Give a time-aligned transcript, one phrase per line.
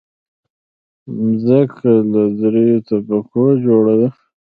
[1.15, 4.09] مځکه له دریو طبقو جوړه ده.